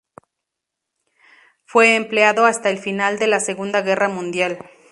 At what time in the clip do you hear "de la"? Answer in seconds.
3.19-3.39